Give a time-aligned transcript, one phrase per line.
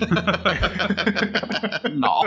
[1.94, 2.20] no.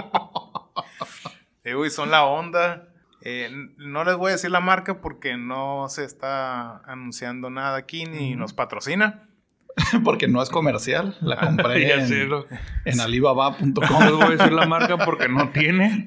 [1.63, 2.89] Eh, güey, son la onda.
[3.21, 8.05] Eh, no les voy a decir la marca porque no se está anunciando nada aquí
[8.05, 9.29] ni nos patrocina.
[10.03, 11.17] Porque no es comercial.
[11.21, 12.29] La compré en,
[12.85, 13.73] en alibaba.com.
[13.73, 16.05] No les voy a decir la marca porque no tiene.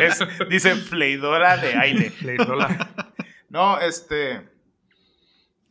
[0.00, 2.12] Es- dice freidora de aire.
[3.48, 4.48] No, este.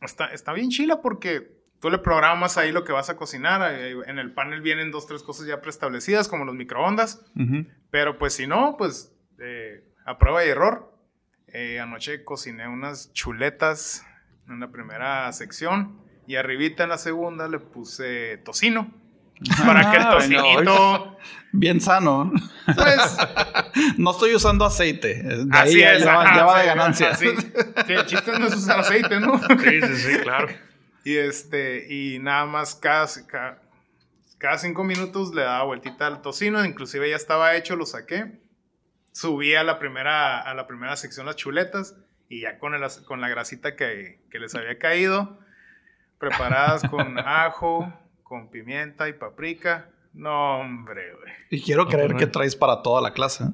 [0.02, 3.62] Está, está bien chila porque tú le programas ahí lo que vas a cocinar.
[3.74, 7.24] eh, En el panel vienen dos, tres cosas ya preestablecidas, como los microondas.
[7.36, 7.66] Ujú.
[7.90, 10.92] Pero pues si no, pues eh, a prueba y error.
[11.52, 14.04] Eh, anoche cociné unas chuletas
[14.48, 15.98] en la primera sección.
[16.26, 18.92] Y arribita en la segunda le puse tocino.
[19.66, 21.16] Para que el tocinito.
[21.52, 22.30] Bien sano.
[22.66, 23.16] Pues.
[23.96, 25.22] No estoy usando aceite.
[25.22, 26.04] De así ahí es.
[26.04, 27.14] ya, va- ajá, ya va de sí, ganancia.
[27.16, 27.26] Sí,
[27.86, 29.38] Sí, el chiste no es usar aceite, ¿no?
[29.38, 30.48] Sí, sí, sí, claro.
[31.04, 33.62] Y este, y nada más cada, cada,
[34.38, 38.40] cada cinco minutos le daba vueltita al tocino, inclusive ya estaba hecho, lo saqué.
[39.12, 41.96] Subí a la primera, a la primera sección las chuletas
[42.28, 45.38] y ya con, el, con la grasita que, que les había caído,
[46.18, 47.92] preparadas con ajo,
[48.22, 49.90] con pimienta y paprika.
[50.12, 51.32] No, hombre, güey.
[51.50, 53.44] Y quiero creer que traes para toda la clase.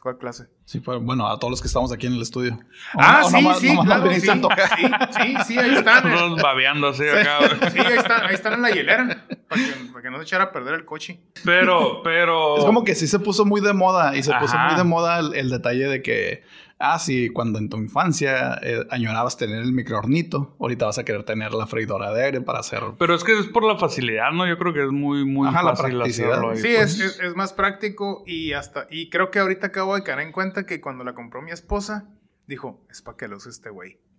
[0.00, 0.46] ¿Cuál clase?
[0.64, 2.58] Sí, pero bueno, a todos los que estamos aquí en el estudio.
[2.94, 6.10] Ah, no- sí, sí, claro, sí, sí, sí, ahí están.
[6.10, 6.16] eh.
[6.16, 7.38] Todos babeando así acá.
[7.70, 10.44] Sí, ahí están, ahí están en la hielera, para que, para que no se echara
[10.44, 11.20] a perder el coche.
[11.44, 12.56] Pero, pero.
[12.56, 15.18] Es como que sí se puso muy de moda y se puso muy de moda
[15.18, 16.44] el, el detalle de que,
[16.80, 21.22] ah, sí, cuando en tu infancia eh, añorabas tener el microhornito, ahorita vas a querer
[21.24, 22.82] tener la freidora de aire para hacer...
[22.98, 24.46] Pero es que es por la facilidad, ¿no?
[24.48, 26.30] Yo creo que es muy, muy Ajá, la fácil practicidad.
[26.32, 26.50] hacerlo.
[26.50, 26.94] ahí, Sí, pues.
[26.94, 30.32] es, es, es más práctico y hasta y creo que ahorita acabo de caer en
[30.32, 32.08] cuenta que cuando la compró mi esposa
[32.46, 33.98] dijo es para que lo use este güey.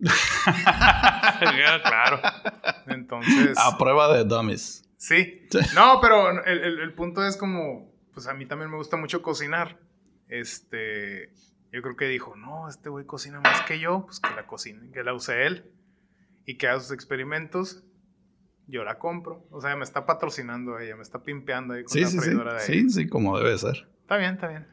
[1.82, 2.20] claro.
[2.86, 4.84] Entonces A prueba de dummies.
[4.96, 5.46] sí.
[5.74, 9.22] No, pero el, el- el punto es como pues a mí también me gusta mucho
[9.22, 9.78] cocinar.
[10.28, 11.30] Este
[11.72, 14.90] yo creo que dijo no este güey cocina más que yo pues que la cocine
[14.92, 15.72] que la use él
[16.46, 17.82] y que haga sus experimentos.
[18.66, 19.46] Yo la compro.
[19.50, 22.82] O sea, me está patrocinando ella, me está pimpeando ahí con Sí, la sí, sí.
[22.82, 23.88] de sí, como debe ser.
[24.00, 24.66] Está bien, está bien.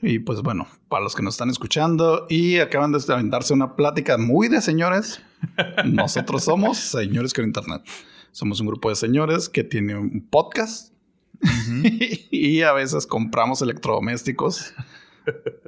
[0.00, 4.18] Y pues bueno, para los que nos están escuchando y acaban de aventarse una plática
[4.18, 5.22] muy de señores,
[5.84, 7.82] nosotros somos Señores con Internet.
[8.30, 10.92] Somos un grupo de señores que tiene un podcast
[12.30, 14.74] y a veces compramos electrodomésticos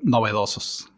[0.03, 0.91] novedosos.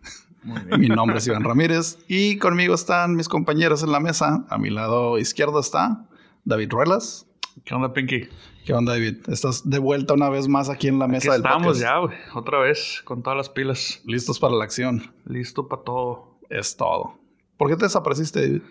[0.78, 4.46] Mi nombre es Iván Ramírez y conmigo están mis compañeros en la mesa.
[4.48, 6.06] A mi lado izquierdo está
[6.44, 7.26] David Ruelas.
[7.64, 8.28] ¿Qué onda, Pinky?
[8.64, 9.28] ¿Qué onda, David?
[9.28, 11.82] Estás de vuelta una vez más aquí en la Aquí mesa del estamos podcast.
[11.82, 12.16] ya, güey.
[12.34, 14.00] Otra vez, con todas las pilas.
[14.04, 15.12] Listos para la acción.
[15.26, 16.38] Listo para todo.
[16.48, 17.19] Es todo.
[17.56, 18.62] ¿Por qué te desapareciste, David?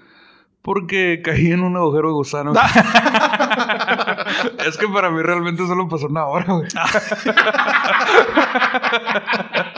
[0.62, 2.54] Porque caí en un agujero de gusano.
[4.66, 6.68] es que para mí realmente solo pasó una hora, güey.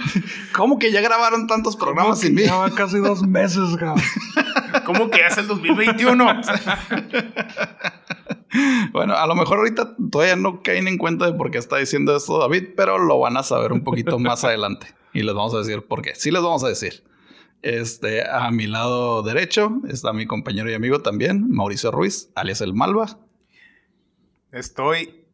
[0.52, 2.42] ¿Cómo que ya grabaron tantos programas sin mí?
[2.42, 4.02] Lleva casi dos meses, cabrón.
[4.86, 6.40] ¿Cómo que es el 2021?
[8.92, 12.16] Bueno, a lo mejor ahorita todavía no caen en cuenta de por qué está diciendo
[12.16, 14.86] esto David, pero lo van a saber un poquito más adelante.
[15.12, 16.14] Y les vamos a decir por qué.
[16.14, 17.04] Sí les vamos a decir.
[17.60, 22.72] Este, a mi lado derecho está mi compañero y amigo también, Mauricio Ruiz, alias el
[22.72, 23.18] Malva.
[24.50, 25.26] Estoy,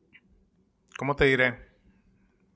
[0.96, 1.73] ¿cómo te diré?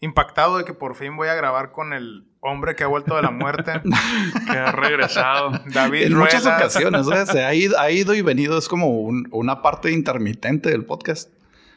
[0.01, 3.23] Impactado de que por fin voy a grabar con el hombre que ha vuelto de
[3.23, 3.81] la muerte,
[4.51, 5.51] Que ha regresado.
[5.67, 8.57] David En muchas ocasiones, se ha ido, ha ido y venido.
[8.59, 11.31] Es como un- una parte intermitente del podcast.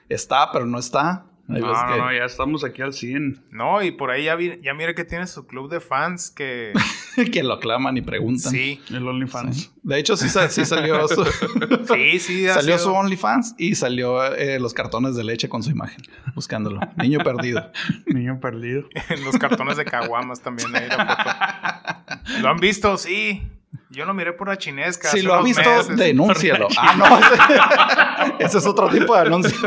[0.09, 1.25] Está, pero no está.
[1.47, 3.43] No, no, que- no, ya estamos aquí al 100.
[3.51, 6.71] No, y por ahí ya, vi- ya mire que tiene su club de fans que
[7.33, 8.51] que lo aclaman y preguntan.
[8.53, 9.57] sí, El OnlyFans.
[9.57, 9.69] Sí.
[9.83, 12.45] De hecho, sí, sa- sí salió su, sí, sí.
[12.47, 16.01] salió sido- su OnlyFans y salió eh, los cartones de leche con su imagen,
[16.35, 16.79] buscándolo.
[16.97, 17.69] Niño perdido.
[18.05, 18.83] Niño perdido.
[19.09, 22.39] en los cartones de caguamas también ahí la foto.
[22.41, 22.97] ¿Lo han visto?
[22.97, 23.43] Sí.
[23.89, 25.09] Yo lo miré por la chinesca.
[25.09, 25.97] Si lo ha visto, meses.
[25.97, 26.67] denúncialo.
[26.77, 26.95] Ah,
[28.39, 28.45] no.
[28.45, 29.57] Ese es otro tipo de anuncio.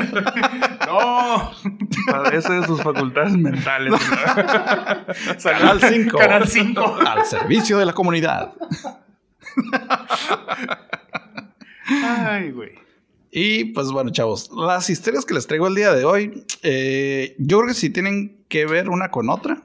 [1.00, 1.50] No.
[2.06, 3.94] Padece de sus facultades mentales.
[5.42, 6.18] Canal 5.
[6.18, 6.96] Canal 5.
[7.06, 8.52] Al servicio de la comunidad.
[11.86, 12.72] Ay, güey.
[13.36, 17.58] Y pues bueno, chavos, las historias que les traigo el día de hoy, eh, yo
[17.58, 19.64] creo que sí tienen que ver una con otra,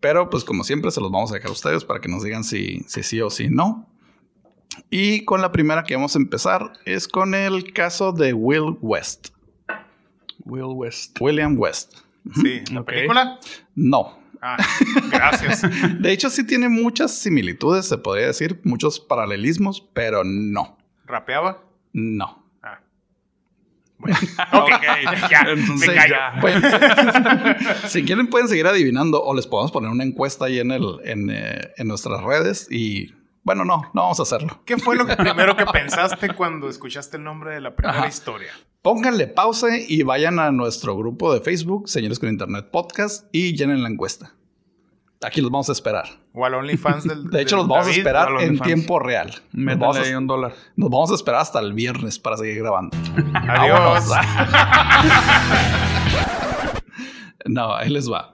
[0.00, 2.44] pero pues como siempre se los vamos a dejar a ustedes para que nos digan
[2.44, 3.86] si, si sí o si no.
[4.88, 9.33] Y con la primera que vamos a empezar es con el caso de Will West,
[10.44, 11.16] Will West.
[11.20, 11.94] William West.
[12.34, 13.38] Sí, ¿la película?
[13.74, 14.18] No.
[14.40, 14.56] Ah,
[15.10, 15.62] gracias.
[16.00, 20.76] De hecho, sí tiene muchas similitudes, se podría decir, muchos paralelismos, pero no.
[21.06, 21.62] ¿Rapeaba?
[21.94, 22.44] No.
[22.62, 22.80] Ah.
[23.98, 24.16] Bueno,
[24.52, 24.70] ok,
[25.30, 26.14] ya, Entonces me callo.
[26.14, 26.40] ya.
[26.40, 30.84] Pueden- si quieren pueden seguir adivinando o les podemos poner una encuesta ahí en, el,
[31.04, 33.14] en, eh, en nuestras redes y
[33.44, 34.60] bueno, no, no vamos a hacerlo.
[34.64, 38.08] ¿Qué fue lo primero que pensaste cuando escuchaste el nombre de la primera Ajá.
[38.08, 38.50] historia?
[38.82, 43.82] Pónganle pausa y vayan a nuestro grupo de Facebook, Señores con Internet Podcast, y llenen
[43.82, 44.34] la encuesta.
[45.22, 46.04] Aquí los vamos a esperar.
[46.34, 47.24] O al OnlyFans del.
[47.30, 47.96] De hecho, del los vamos David.
[47.96, 49.30] a esperar en tiempo real.
[49.52, 50.52] Nos vamos, ahí a, un dólar.
[50.76, 52.96] nos vamos a esperar hasta el viernes para seguir grabando.
[53.48, 54.04] Adiós.
[57.46, 58.33] No, ahí les va.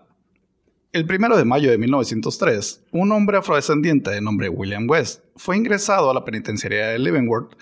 [0.93, 6.11] El primero de mayo de 1903, un hombre afrodescendiente de nombre William West fue ingresado
[6.11, 7.53] a la penitenciaría de Leavenworth,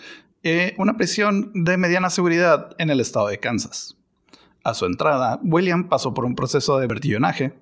[0.43, 3.97] eh, una prisión de mediana seguridad en el estado de Kansas.
[4.65, 7.53] A su entrada, William pasó por un proceso de vertillonaje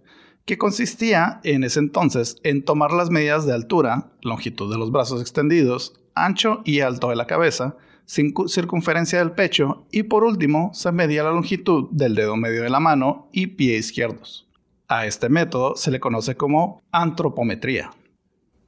[0.44, 5.20] que consistía en ese entonces en tomar las medidas de altura, longitud de los brazos
[5.20, 7.76] extendidos, ancho y alto de la cabeza,
[8.06, 12.70] circu- circunferencia del pecho y por último se medía la longitud del dedo medio de
[12.70, 14.46] la mano y pie izquierdos.
[14.88, 17.91] A este método se le conoce como antropometría.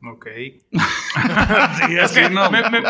[0.03, 0.26] Ok.
[1.87, 2.50] Sí, Es que no.
[2.50, 2.82] me- me-.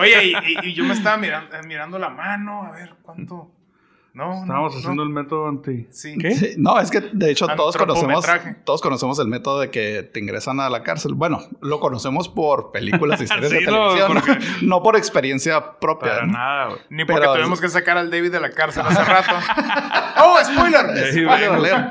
[0.00, 3.52] Oye, y, y- y yo me estaba mirando, mirando la mano, a ver cuánto.
[4.14, 4.78] No, no, Estábamos no.
[4.78, 5.88] haciendo el método anti.
[5.90, 6.16] Sí.
[6.18, 6.34] ¿Qué?
[6.36, 8.24] Sí, No, es que de hecho todos conocemos,
[8.64, 11.14] todos conocemos el método de que te ingresan a la cárcel.
[11.14, 15.78] Bueno, lo conocemos por películas y series de Sí, no, televisión, porque- no por experiencia
[15.80, 16.10] propia.
[16.12, 16.32] Para ¿no?
[16.32, 16.80] nada, güey.
[16.90, 19.32] Ni porque Pero- tuvimos que sacar al David de la cárcel hace rato.
[20.24, 21.12] ¡Oh, spoiler!
[21.12, 21.88] Spoiler.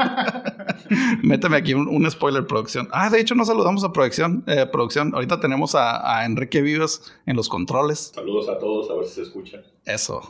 [1.24, 2.88] Méteme aquí un, un spoiler producción.
[2.92, 4.44] Ah, de hecho, no saludamos a producción.
[4.48, 5.14] eh, producción.
[5.14, 8.12] Ahorita tenemos a, a Enrique Vives en los controles.
[8.16, 9.58] Saludos a todos, a ver si se escucha.
[9.86, 10.22] Eso.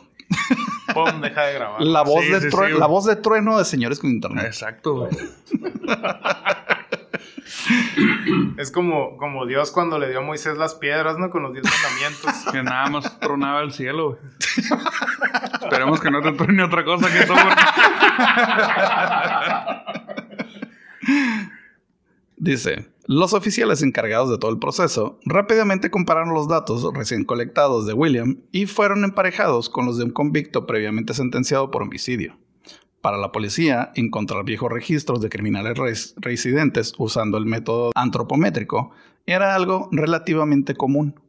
[0.94, 1.80] Pum, deja de grabar.
[1.82, 2.78] La voz, Sí, de sí, true- sí.
[2.78, 4.46] la voz de trueno de señores con internet.
[4.46, 5.10] Exacto, güey.
[8.58, 11.30] Es como, como Dios cuando le dio a Moisés las piedras, ¿no?
[11.30, 12.52] Con los diez mandamientos.
[12.52, 14.20] Que nada más tronaba el cielo, güey.
[15.62, 17.34] Esperemos que no te truene otra cosa que eso.
[22.36, 27.92] Dice, los oficiales encargados de todo el proceso rápidamente compararon los datos recién colectados de
[27.92, 32.38] William y fueron emparejados con los de un convicto previamente sentenciado por homicidio.
[33.02, 38.92] Para la policía, encontrar viejos registros de criminales res- residentes usando el método antropométrico
[39.26, 41.20] era algo relativamente común.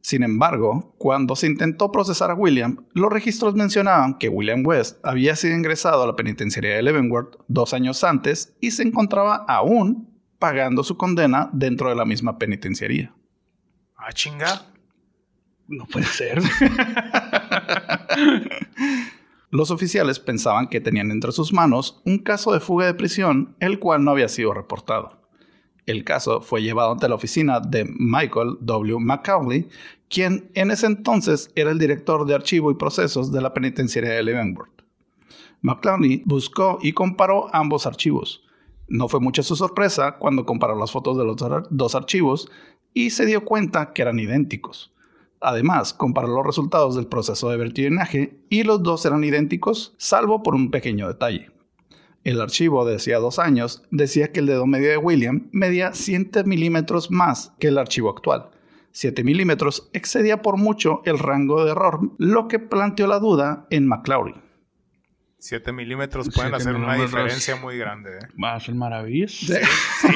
[0.00, 5.34] Sin embargo, cuando se intentó procesar a William, los registros mencionaban que William West había
[5.34, 10.08] sido ingresado a la penitenciaría de Leavenworth dos años antes y se encontraba aún
[10.42, 13.14] pagando su condena dentro de la misma penitenciaría.
[13.96, 14.66] Ah, chinga.
[15.68, 16.42] No puede ser.
[19.50, 23.78] Los oficiales pensaban que tenían entre sus manos un caso de fuga de prisión, el
[23.78, 25.22] cual no había sido reportado.
[25.86, 28.98] El caso fue llevado ante la oficina de Michael W.
[28.98, 29.68] McCauley,
[30.08, 34.24] quien en ese entonces era el director de archivo y procesos de la penitenciaria de
[34.24, 34.82] Leavenworth.
[35.60, 38.42] McCauley buscó y comparó ambos archivos.
[38.92, 41.38] No fue mucha su sorpresa cuando comparó las fotos de los
[41.70, 42.50] dos archivos
[42.92, 44.92] y se dio cuenta que eran idénticos.
[45.40, 50.54] Además, comparó los resultados del proceso de vertillenaje y los dos eran idénticos, salvo por
[50.54, 51.50] un pequeño detalle.
[52.22, 56.44] El archivo de hacía dos años decía que el dedo medio de William medía 7
[56.44, 58.50] milímetros más que el archivo actual.
[58.90, 63.86] 7 milímetros excedía por mucho el rango de error, lo que planteó la duda en
[63.86, 64.34] McClaury.
[65.42, 68.28] 7 milímetros pueden Siete hacer una diferencia muy grande, ¿eh?
[68.40, 69.32] Va a ser maravillas.
[69.32, 69.54] Sí,
[70.00, 70.06] sí.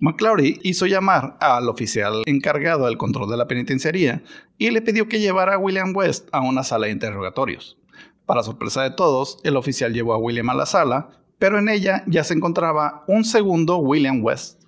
[0.00, 4.24] McClaury hizo llamar al oficial encargado del control de la penitenciaría
[4.58, 7.78] y le pidió que llevara a William West a una sala de interrogatorios.
[8.26, 12.02] Para sorpresa de todos, el oficial llevó a William a la sala, pero en ella
[12.08, 14.64] ya se encontraba un segundo William West.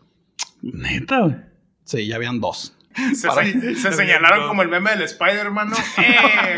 [0.62, 1.34] Neta, güey.
[1.82, 2.76] Sí, ya habían dos.
[3.14, 5.76] Se, Para- se- se señalaron como el meme del Spider-Man, ¿no?
[5.98, 6.56] ¡Eh!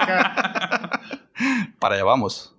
[1.78, 2.54] Para allá vamos.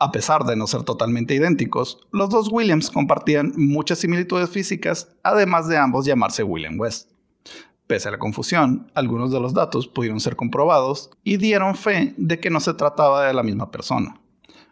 [0.00, 5.66] A pesar de no ser totalmente idénticos, los dos Williams compartían muchas similitudes físicas, además
[5.68, 7.10] de ambos llamarse William West.
[7.88, 12.38] Pese a la confusión, algunos de los datos pudieron ser comprobados y dieron fe de
[12.38, 14.20] que no se trataba de la misma persona.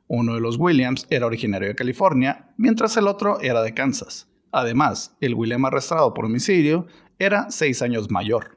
[0.06, 4.28] Uno de los Williams era originario de California, mientras el otro era de Kansas.
[4.52, 6.86] Además, el William arrestado por homicidio
[7.18, 8.56] era seis años mayor,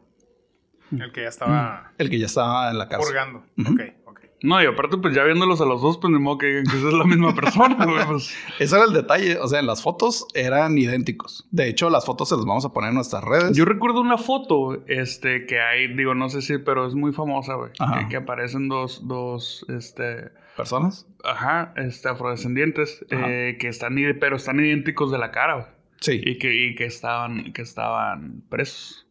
[0.92, 3.08] El que ya estaba el que ya estaba en la cárcel.
[3.08, 3.44] purgando.
[3.58, 3.74] Ujú.
[3.74, 4.20] Ok, ok.
[4.42, 6.78] No, y aparte, pues ya viéndolos a los dos, pues ni modo que digan que
[6.78, 8.06] esa es la misma persona, güey.
[8.06, 9.38] Pues, Ese era el detalle.
[9.40, 11.46] O sea, en las fotos eran idénticos.
[11.52, 13.56] De hecho, las fotos se las vamos a poner en nuestras redes.
[13.58, 17.56] yo recuerdo una foto, este, que hay, digo, no sé si, pero es muy famosa,
[17.56, 17.72] güey.
[17.74, 21.06] Que, que aparecen dos, dos, este, ¿Personas?
[21.26, 23.26] ajá, este, afrodescendientes, Ajá.
[23.30, 25.66] eh, que están, pero están idénticos de la cara, güey.
[26.02, 26.22] Sí.
[26.24, 29.06] Y que, y que estaban, que estaban presos.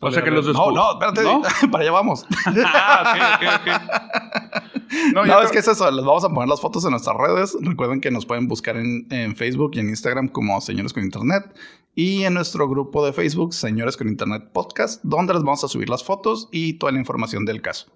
[0.00, 1.22] O sea que los No, no, espérate.
[1.22, 1.42] ¿No?
[1.70, 2.26] Para allá vamos.
[2.64, 5.14] ah, ok, ok, ok.
[5.14, 5.90] No, No, es que es eso.
[5.90, 7.56] Les vamos a poner las fotos en nuestras redes.
[7.60, 11.54] Recuerden que nos pueden buscar en, en Facebook y en Instagram como Señores con Internet.
[11.94, 15.88] Y en nuestro grupo de Facebook, Señores con Internet Podcast, donde les vamos a subir
[15.88, 17.92] las fotos y toda la información del caso.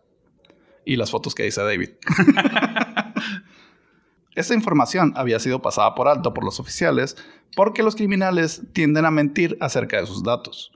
[0.84, 1.90] Y las fotos que dice David.
[4.38, 7.16] Esta información había sido pasada por alto por los oficiales
[7.56, 10.70] porque los criminales tienden a mentir acerca de sus datos.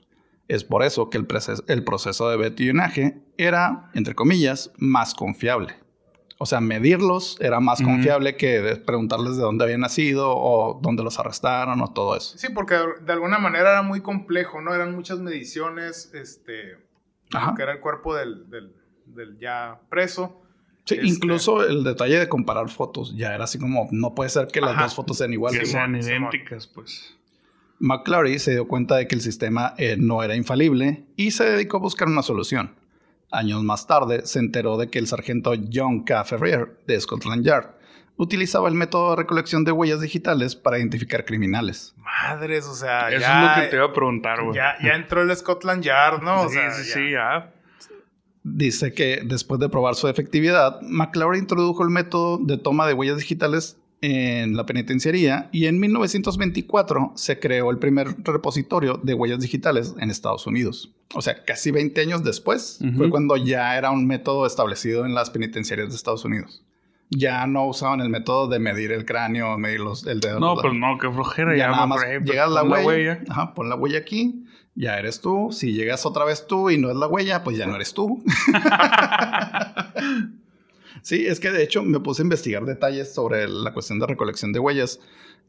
[0.49, 5.75] Es por eso que el, proces- el proceso de espionaje era, entre comillas, más confiable.
[6.39, 11.17] O sea, medirlos era más confiable que preguntarles de dónde habían nacido o dónde los
[11.17, 12.37] arrestaron o todo eso.
[12.37, 14.73] Sí, porque de alguna manera era muy complejo, ¿no?
[14.75, 16.79] Eran muchas mediciones, este,
[17.33, 17.53] Ajá.
[17.55, 20.41] que era el cuerpo del, del, del ya preso.
[20.85, 24.47] Sí, Este- incluso el detalle de comparar fotos ya era así como, no puede ser
[24.47, 24.83] que las Ajá.
[24.83, 25.71] dos fotos sean Que iguales.
[25.71, 26.29] sean Simón.
[26.29, 27.15] idénticas, pues.
[27.79, 31.77] McClary se dio cuenta de que el sistema eh, no era infalible y se dedicó
[31.77, 32.75] a buscar una solución.
[33.31, 36.23] Años más tarde se enteró de que el sargento John K.
[36.23, 37.71] Ferrier de Scotland Yard
[38.15, 41.95] utilizaba el método de recolección de huellas digitales para identificar criminales.
[41.97, 44.55] Madres, o sea, Eso ya, es lo que te iba a preguntar, güey.
[44.55, 46.41] ya, ya entró el Scotland Yard, ¿no?
[46.43, 46.93] O sí, sea, sí, ya.
[46.93, 47.53] sí, ya.
[48.43, 53.17] Dice que después de probar su efectividad, McClary introdujo el método de toma de huellas
[53.17, 59.95] digitales en la penitenciaría y en 1924 se creó el primer repositorio de huellas digitales
[59.97, 60.91] en Estados Unidos.
[61.15, 62.97] O sea, casi 20 años después Ujú.
[62.97, 66.63] fue cuando ya era un método establecido en las penitenciarias de Estados Unidos.
[67.09, 70.39] Ya no usaban el método de medir el cráneo, medir los, el dedo.
[70.41, 71.51] No, la- pues no, qué flojera.
[71.55, 74.43] ya Ya, nada más pues, llegas la pon huella, Ajá, pon la huella aquí,
[74.75, 75.49] ya eres tú.
[75.51, 78.23] Si llegas otra vez tú y no es la huella, pues ya no eres tú.
[81.01, 84.51] sí, es que de hecho me puse a investigar detalles sobre la cuestión de recolección
[84.51, 84.99] de huellas.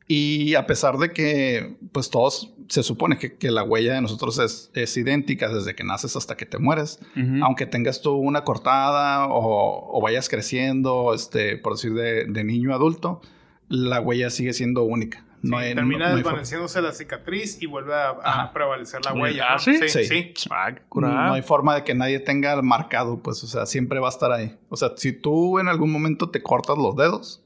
[0.06, 4.38] Y a pesar de que, pues todos se supone que, que la huella de nosotros
[4.38, 7.42] es, es idéntica desde que naces hasta que te mueres, Ujú.
[7.42, 12.72] aunque tengas tú una cortada o, o vayas creciendo, este, por decir, de, de niño
[12.72, 13.22] a adulto,
[13.70, 15.24] la huella sigue siendo única.
[15.44, 19.10] No Sí, hay, termina no- no desvaneciéndose la cicatriz y vuelve a, a prevalecer la
[19.10, 19.50] ¿Ah, huella.
[19.52, 19.58] ¿no?
[19.58, 19.76] sí?
[19.76, 20.04] Sí, Sí.
[21.08, 24.10] Ah, no hay forma de que nadie tenga marcado, pues, o sea, siempre va a
[24.10, 24.56] estar ahí.
[24.70, 27.43] O sea, si tú en algún momento te cortas los dedos,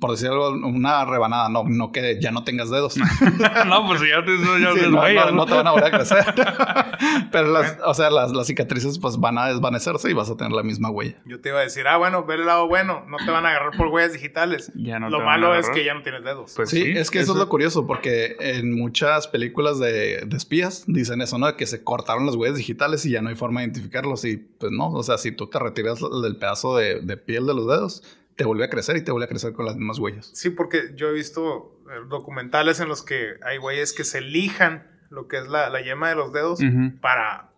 [0.00, 2.96] por decir algo, una rebanada, no, no que ya no tengas dedos.
[3.66, 6.24] no, pues ya te ya Sí, no, no- no te van a volver a crecer.
[7.32, 10.52] Pero las, o sea, las, las cicatrices pues van a desvanecerse y vas a tener
[10.52, 11.16] la misma huella.
[11.24, 13.48] Yo te iba a decir, ah, bueno, ve el lado bueno, no te van a
[13.50, 14.70] agarrar por huellas digitales.
[14.76, 16.52] Ya no lo te van a malo es que ya no tienes dedos.
[16.54, 20.84] Pues sí, es que eso, es lo curioso, porque en muchas películas de, de espías
[20.86, 21.46] dicen eso, ¿no?
[21.48, 24.24] De que se cortaron las huellas digitales y ya no hay forma de identificarlos.
[24.24, 27.54] Y pues no, o sea, si tú te retiras el pedazo de, de piel de
[27.54, 28.02] los dedos,
[28.36, 30.30] te vuelve a crecer y te vuelve a crecer con las mismas huellas.
[30.34, 34.86] Sí, porque yo he visto eh, documentales en los que hay güeyes que se lijan
[35.10, 36.60] lo que es la, la yema de los dedos
[37.02, 37.50] para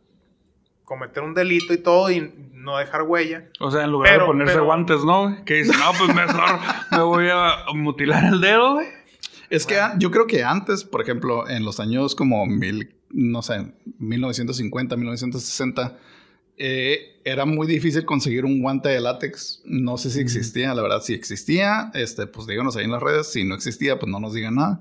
[0.84, 3.48] cometer un delito y todo y no dejar huella.
[3.60, 5.44] O sea, en lugar Pero- de ponerse pero- guantes, ¿no?
[5.44, 6.58] Que dicen, no, pues mejor
[6.90, 8.88] me voy a mutilar el dedo, güey.
[9.50, 13.72] Es que yo creo que antes, por ejemplo, en los años como mil, no sé,
[13.98, 15.96] 1950, 1960,
[16.58, 19.62] eh, era muy difícil conseguir un guante de látex.
[19.64, 23.32] No sé si existía, la verdad, si existía, este, pues díganos ahí en las redes.
[23.32, 24.80] Si no existía, pues no nos digan nada.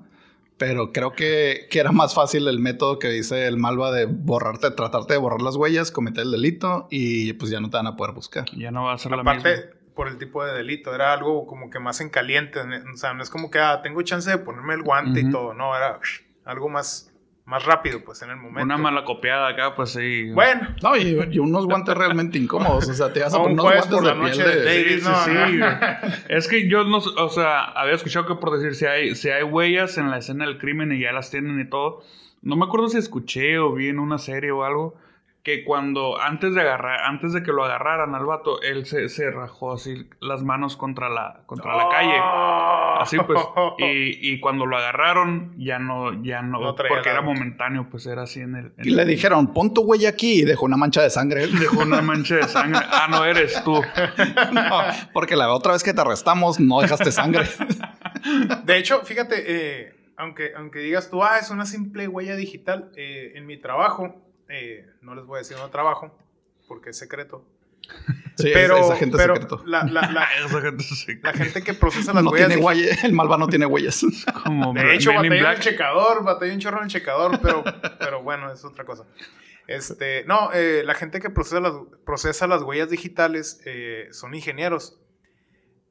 [0.58, 4.70] Pero creo que, que era más fácil el método que dice el Malva de borrarte,
[4.72, 7.96] tratarte de borrar las huellas, cometer el delito y pues ya no te van a
[7.96, 8.46] poder buscar.
[8.56, 9.72] Ya no va a ser la Aparte, misma.
[9.96, 12.60] por el tipo de delito, era algo como que más en caliente.
[12.60, 15.32] O sea, no es como que ah, tengo chance de ponerme el guante y Ujú.
[15.32, 15.54] todo.
[15.56, 16.00] No, era
[16.46, 17.12] algo más,
[17.46, 18.64] más rápido, pues en el momento.
[18.64, 20.32] Una mala copiada acá, pues sí.
[20.32, 22.88] Bueno, No, y, y unos guantes realmente incómodos.
[22.88, 24.56] O sea, te vas a poner un unos guantes por de la piel noche de
[24.56, 24.66] de...
[24.66, 25.48] David, Sí, no, sí, no.
[25.48, 26.14] sí, güey.
[26.30, 29.44] Es que yo no, o sea, había escuchado que por decir si hay, si hay
[29.44, 32.02] huellas en la escena del crimen y ya las tienen y todo.
[32.42, 34.96] No me acuerdo si escuché o vi en una serie o algo
[35.44, 39.30] que cuando antes de agarrar, antes de que lo agarraran al vato, él se, se
[39.30, 42.14] rajó así las manos contra la, contra la calle.
[42.18, 42.96] Oh.
[43.02, 43.42] Así pues.
[43.78, 48.40] Y, y cuando lo agarraron, ya no, ya no, porque era momentáneo, pues era así
[48.40, 48.66] en el.
[48.78, 51.48] en Y le dijeron, pon tu huella aquí y dejó una mancha de sangre.
[51.64, 52.80] Dejó una mancha de sangre.
[52.96, 53.74] Ah, no eres tú.
[54.54, 54.70] No,
[55.14, 57.46] porque la otra vez que te arrestamos no dejaste sangre.
[58.64, 63.34] De hecho, fíjate, eh, aunque, aunque digas tú, ah, es una simple huella digital, eh,
[63.36, 64.24] en mi trabajo,
[64.54, 66.18] eh, no les voy a decir dónde trabajo,
[66.68, 67.46] porque es secreto.
[68.36, 69.62] Sí, pero esa gente pero secreto.
[69.68, 72.96] la, la- la- Esa gente se- la gente que procesa las No huellas tiene huella,
[73.04, 74.04] el malva no tiene huellas.
[74.44, 77.64] como De hecho, batallé en el checador, batallé un chorro en el checador, pero,
[78.00, 79.06] pero bueno, es otra cosa.
[79.68, 81.74] Este, no, eh, la gente que procesa las,
[82.06, 85.00] procesa las huellas digitales eh, son ingenieros.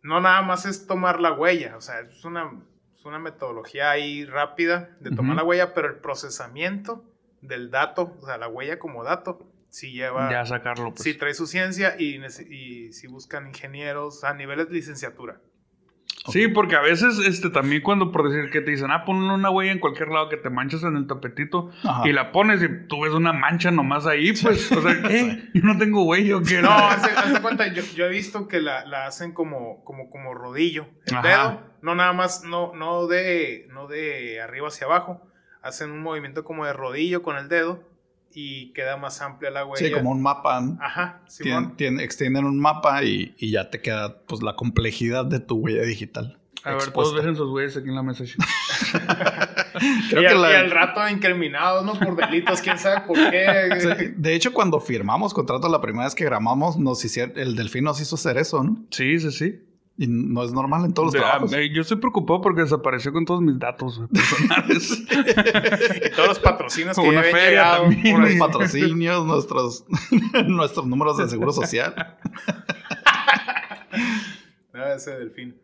[0.03, 2.51] No nada más es tomar la huella, o sea, es una,
[2.99, 7.05] es una metodología ahí rápida de tomar la huella, pero el procesamiento
[7.43, 11.03] del dato, o sea, la huella como dato, si lleva, Ya sacarlo, pues.
[11.03, 12.21] si trae su ciencia y,
[12.93, 15.41] si buscan ingenieros a niveles de licenciatura.
[16.29, 19.51] Sí, porque a veces, este, también cuando por decir que te dicen, ah, pon una
[19.51, 22.09] huella en cualquier lado que te manchas en el tapetito Ajá.
[22.09, 25.49] y la pones y tú ves una mancha nomás ahí, pues, o sea, ¿qué?
[25.53, 26.63] Yo no tengo huella, ¿o qué?
[26.63, 30.33] No, hazte, hazte cuenta, yo, yo he visto que la, la hacen como, como, como
[30.33, 30.87] rodillo.
[31.07, 31.29] El Ajá.
[31.29, 35.27] dedo, no nada más, no, no, de, no de arriba hacia abajo.
[35.63, 37.81] Hacen un movimiento como de rodillo con el dedo
[38.35, 39.87] y queda más amplia la huella.
[39.87, 40.61] Sí, como un mapa.
[40.61, 40.79] ¿no?
[40.81, 45.39] Ajá, Tien- tien- extienden un mapa y, y ya te queda pues la complejidad de
[45.41, 46.39] tu huella digital.
[46.65, 46.93] A ver, expuesta.
[47.11, 48.25] todos dejen sus huellas aquí en la mesa.
[50.11, 51.95] Creo y, que al, la- y al rato incriminados, ¿no?
[51.99, 54.13] Por delitos, quién sabe por qué.
[54.17, 58.01] De hecho, cuando firmamos contrato la primera vez que grabamos, nos hicieron, el delfín nos
[58.01, 58.85] hizo hacer eso, ¿no?
[58.91, 59.61] Sí, sí, sí.
[59.99, 61.53] Y no es normal en todos los De- trabajos.
[61.53, 65.03] ah, eh, yo estoy preocupado porque desapareció con todos mis datos personales.
[66.07, 68.23] y todos los patrocinios que Una feria llegado también.
[68.23, 68.39] ahí.
[68.39, 69.85] patrocinios, nuestros,
[70.47, 71.95] nuestros números de seguro social.
[74.75, 75.55] Ah, ese delfín.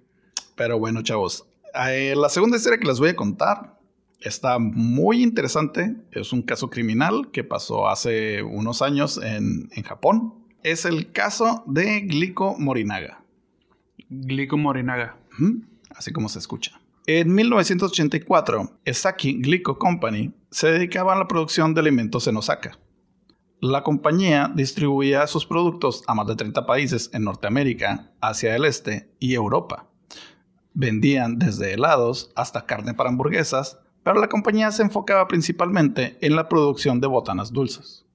[0.55, 1.47] Pero bueno, chavos.
[1.89, 3.79] eh, la segunda historia que les voy a contar
[4.21, 5.97] está muy interesante.
[6.13, 10.35] Es un caso criminal que pasó hace unos años en, en Japón.
[10.63, 13.23] Es el caso de Glico Morinaga.
[14.11, 15.17] Glico Morinaga.
[15.91, 16.81] Así como se escucha.
[17.07, 22.79] En 1984, Esaki Glico Company se dedicaba a la producción de alimentos en Osaka.
[23.61, 29.11] La compañía distribuía sus productos a más de 30 países en Norteamérica, Asia del Este
[29.19, 29.88] y Europa.
[30.75, 36.49] Vendían desde helados hasta carne para hamburguesas, pero la compañía se enfocaba principalmente en la
[36.49, 38.08] producción de botanas dulces.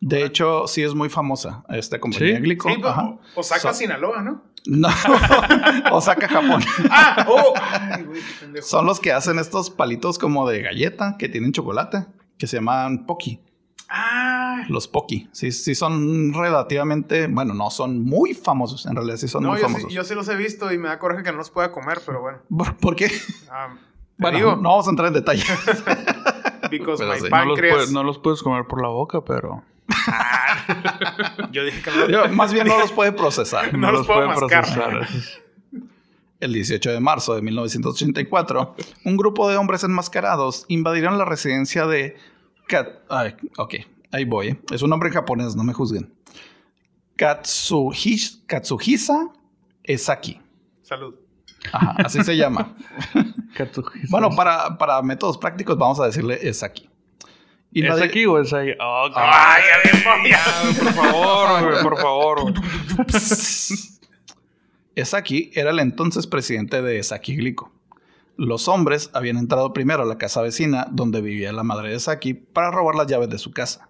[0.00, 2.42] De hecho, sí es muy famosa esta compañía ¿Sí?
[2.42, 2.68] Glico.
[2.70, 3.16] Sí, pues, Ajá.
[3.36, 4.42] Osaka, So- Sinaloa, ¿no?
[4.66, 4.88] No,
[5.92, 6.62] Osaka, Japón.
[6.90, 7.26] ¡Ah!
[7.28, 7.54] ¡Oh!
[7.60, 8.66] Ay, güey, qué pendejo.
[8.66, 12.06] Son los que hacen estos palitos como de galleta que tienen chocolate,
[12.38, 13.40] que se llaman Pocky.
[13.88, 14.64] ¡Ah!
[14.68, 15.28] Los Pocky.
[15.32, 19.58] Sí, sí son relativamente, bueno, no son muy famosos, en realidad sí son No, muy
[19.60, 19.92] yo sí, famosos.
[19.94, 22.20] yo sí los he visto y me da coraje que no los pueda comer, pero
[22.20, 22.38] bueno.
[22.56, 23.10] ¿Por, por qué?
[24.18, 25.42] Bueno, digo, no vamos a entrar en detalle.
[26.70, 27.28] because pero my sí.
[27.30, 27.74] No los, pancreas.
[27.74, 29.62] puedes, no los puedes comer por la boca, pero...
[31.52, 32.08] Yo dije que no.
[32.08, 33.72] Yo, más bien no los puede procesar.
[33.76, 35.08] No los puedo mascar.
[36.40, 38.74] El 18 de marzo de 1984,
[39.04, 42.16] un grupo de hombres enmascarados invadieron la residencia de...
[42.66, 43.74] Kat- Ay, ok,
[44.12, 44.48] ahí voy.
[44.48, 44.60] ¿eh?
[44.72, 46.12] Es un nombre en japonés, no me juzguen.
[47.18, 49.28] Katsuhis- Katsuhisa
[49.84, 50.40] Esaki.
[50.82, 51.14] Salud.
[51.72, 52.74] Ajá, así se llama.
[54.08, 56.88] Bueno, para, para métodos prácticos vamos a decirle Esaki.
[57.72, 58.70] ¿Es aquí o es ahí?
[58.80, 59.62] Oh, Ay,
[60.28, 60.82] ya.
[60.82, 62.42] por favor, güey, por favor.
[62.42, 62.54] güey.
[64.96, 67.72] Esaki era el entonces presidente de Esaki Glico.
[68.36, 72.34] Los hombres habían entrado primero a la casa vecina donde vivía la madre de Esaki
[72.34, 73.88] para robar las llaves de su casa.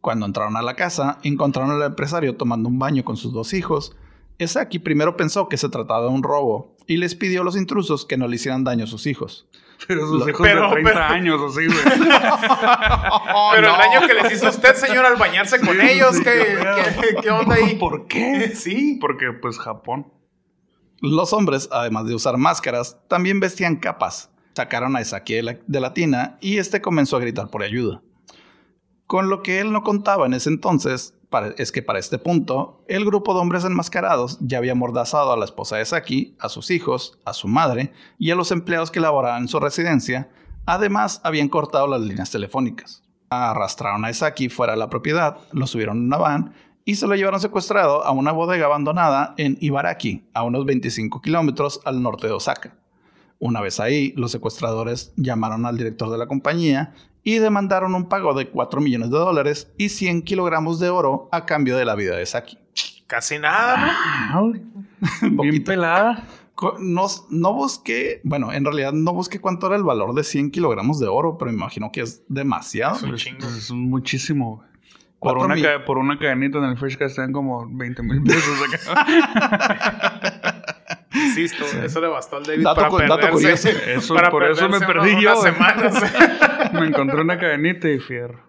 [0.00, 3.96] Cuando entraron a la casa, encontraron al empresario tomando un baño con sus dos hijos.
[4.38, 8.04] Esaki primero pensó que se trataba de un robo y les pidió a los intrusos
[8.04, 9.46] que no le hicieran daño a sus hijos.
[9.86, 11.78] Pero sus hijos pero- de 30 pero- años, así, güey.
[13.52, 13.74] Pero no.
[13.74, 17.54] el daño que les hizo usted, señor, al bañarse con ellos, sí, ¿qué, qué onda
[17.56, 17.76] ahí?
[17.76, 18.52] ¿Por qué?
[18.54, 18.98] Sí.
[19.00, 20.12] Porque, pues, Japón.
[21.00, 24.30] Los hombres, además de usar máscaras, también vestían capas.
[24.54, 25.00] Sacaron a
[25.42, 28.00] la, de la tina y este comenzó a gritar por ayuda.
[29.06, 31.14] Con lo que él no contaba en ese entonces
[31.56, 35.44] es que para este punto, el grupo de hombres enmascarados ya había mordazado a la
[35.44, 39.42] esposa de Saki, a sus hijos, a su madre y a los empleados que laboraban
[39.42, 40.28] en su residencia.
[40.64, 43.02] Además, habían cortado las líneas telefónicas.
[43.30, 47.16] Arrastraron a Saki fuera de la propiedad, lo subieron en una van y se lo
[47.16, 52.32] llevaron secuestrado a una bodega abandonada en Ibaraki, a unos 25 kilómetros al norte de
[52.32, 52.76] Osaka.
[53.38, 56.94] Una vez ahí, los secuestradores llamaron al director de la compañía
[57.26, 61.44] y demandaron un pago de 4 millones de dólares y 100 kilogramos de oro a
[61.44, 62.56] cambio de la vida de Saki.
[63.08, 63.92] Casi nada, ¿no?
[63.92, 64.62] Ah, güey.
[65.22, 65.64] Bien Poquito.
[65.72, 66.24] pelada.
[66.78, 71.00] No, no busqué, bueno, en realidad no busqué cuánto era el valor de 100 kilogramos
[71.00, 72.94] de oro, pero me imagino que es demasiado.
[72.96, 73.38] Es un Pues, chingo.
[73.40, 74.62] pues, es muchísimo.
[75.18, 80.15] Por una, por una cadenita en el Freshcast están como 20 mil pesos acá.
[81.40, 83.30] Insisto, eso le bastó al David Dato para perderse.
[83.30, 83.68] curioso.
[83.86, 86.02] Eso- para por eso me perdí unas- yo, semanas.
[86.72, 88.40] Me encontré una cadenita y fierro.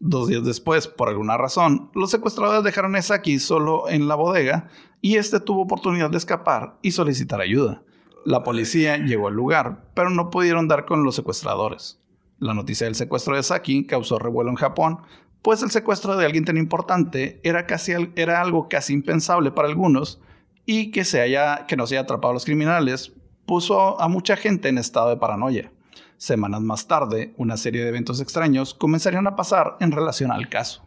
[0.00, 4.68] Dos días después, por alguna razón, los secuestradores dejaron a Saki solo en la bodega
[5.00, 7.82] y este tuvo oportunidad de escapar y solicitar ayuda.
[8.24, 12.00] La policía llegó al lugar, pero no pudieron dar con los secuestradores.
[12.38, 14.98] La noticia del secuestro de Saki causó revuelo en Japón,
[15.42, 19.68] pues el secuestro de alguien tan importante era, casi, al- era algo casi impensable para
[19.68, 20.20] algunos
[20.66, 23.12] y que, se haya, que no se haya atrapado a los criminales
[23.46, 25.72] puso a mucha gente en estado de paranoia.
[26.16, 30.84] Semanas más tarde, una serie de eventos extraños comenzarían a pasar en relación al caso.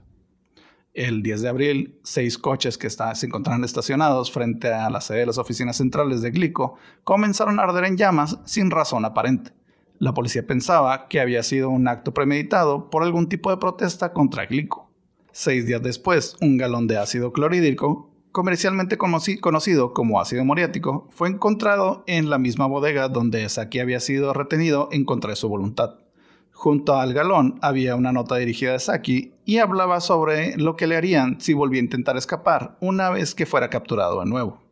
[0.94, 5.26] El 10 de abril, seis coches que se encontraban estacionados frente a la sede de
[5.28, 9.52] las oficinas centrales de Glico comenzaron a arder en llamas sin razón aparente.
[10.00, 14.48] La policía pensaba que había sido un acto premeditado por algún tipo de protesta contra
[14.48, 14.90] Glico.
[15.32, 21.28] Seis días después, un galón de ácido clorhídrico, comercialmente conoci- conocido como ácido muriático, fue
[21.28, 25.96] encontrado en la misma bodega donde Saki había sido retenido en contra de su voluntad.
[26.52, 30.98] Junto al galón había una nota dirigida a Saki y hablaba sobre lo que le
[30.98, 34.67] harían si volvía a intentar escapar una vez que fuera capturado de nuevo.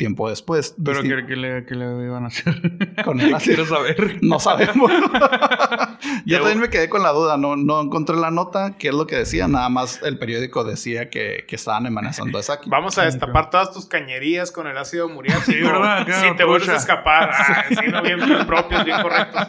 [0.00, 2.54] Tiempo después, Pero disti- ¿qué, qué le, qué le iban a hacer?
[3.04, 3.56] Con el ácido.
[3.56, 4.18] Quiero saber.
[4.22, 4.90] No sabemos.
[6.24, 7.36] Yo también me quedé con la duda.
[7.36, 9.46] No, no encontré la nota, qué es lo que decía.
[9.46, 12.70] Nada más el periódico decía que, que estaban amenazando a Saki.
[12.70, 15.44] Vamos a destapar todas tus cañerías con el ácido muriático.
[15.52, 15.98] Sí, ¿verdad?
[15.98, 17.30] Acá, si te vuelves a escapar.
[17.34, 19.42] Ah, sí, no, bien, bien propios, bien correctos.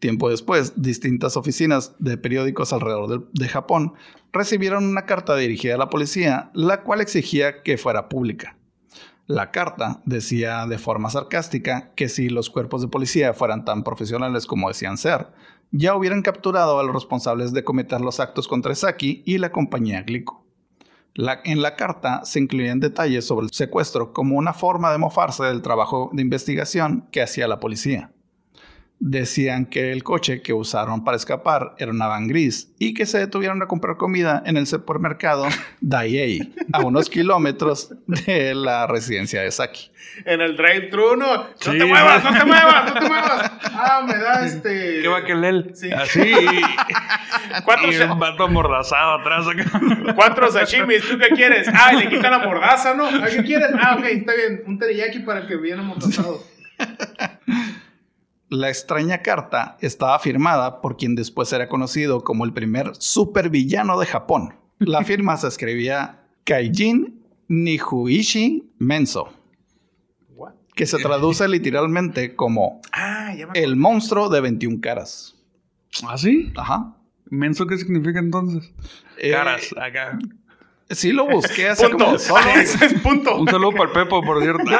[0.00, 3.94] Tiempo después, distintas oficinas de periódicos alrededor de Japón
[4.34, 8.57] recibieron una carta dirigida a la policía, la cual exigía que fuera pública.
[9.28, 14.46] La carta decía de forma sarcástica que si los cuerpos de policía fueran tan profesionales
[14.46, 15.28] como decían ser,
[15.70, 20.00] ya hubieran capturado a los responsables de cometer los actos contra Saki y la compañía
[20.00, 20.46] Glico.
[21.12, 25.44] La- en la carta se incluían detalles sobre el secuestro como una forma de mofarse
[25.44, 28.10] del trabajo de investigación que hacía la policía.
[29.00, 33.18] Decían que el coche que usaron para escapar era una van gris y que se
[33.20, 35.46] detuvieron a comprar comida en el supermercado
[35.80, 39.92] Daiei, a unos kilómetros de la residencia de Saki.
[40.24, 41.36] En el drive-thru, no.
[41.36, 43.52] No Sí, te muevas, no te muevas, no te muevas.
[43.72, 45.00] Ah, me da este.
[45.02, 45.70] ¿Qué va a querer?
[45.74, 45.92] Sí.
[45.92, 46.32] Así.
[47.64, 49.80] Cuatro, y sa- un vato amordazado atrás acá.
[50.16, 51.68] cuatro sashimis, ¿tú qué quieres?
[51.72, 53.06] Ah, y le quitan la mordaza, ¿no?
[53.06, 53.68] ¿Ah, ¿Qué quieres?
[53.80, 54.62] Ah, ok, está bien.
[54.66, 56.42] Un teriyaki para que viene amordazado.
[58.50, 64.06] La extraña carta estaba firmada por quien después era conocido como el primer supervillano de
[64.06, 64.54] Japón.
[64.78, 69.32] La firma se escribía Kaijin Nihuishi Menso,
[70.34, 70.52] What?
[70.74, 75.34] que se traduce literalmente como Ah, el monstruo de 21 caras.
[76.06, 76.52] ¿Ah, sí?
[76.56, 76.94] Ajá.
[77.30, 78.72] ¿Menso qué significa entonces?
[79.18, 80.18] Eh, Caras, acá.
[80.90, 82.04] Sí lo busqué hace Punto.
[82.06, 82.46] como solo.
[82.56, 83.36] Ese es punto.
[83.38, 84.62] Un saludo para el Pepo, por cierto.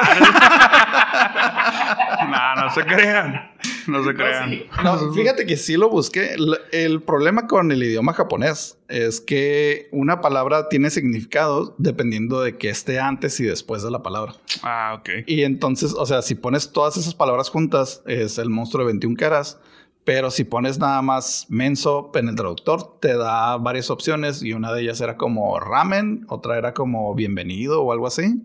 [2.29, 3.51] no, no se crean.
[3.87, 4.49] No se crean.
[4.49, 4.65] sí.
[4.83, 6.35] No, fíjate que sí lo busqué.
[6.71, 12.69] El problema con el idioma japonés es que una palabra tiene significado dependiendo de que
[12.69, 14.33] esté antes y después de la palabra.
[14.63, 15.09] Ah, ok.
[15.25, 19.15] Y entonces, o sea, si pones todas esas palabras juntas, es el monstruo de 21
[19.17, 19.59] caras.
[20.05, 24.73] Pero si pones nada más menso en el traductor, te da varias opciones y una
[24.73, 28.41] de ellas era como ramen, otra era como bienvenido o algo así.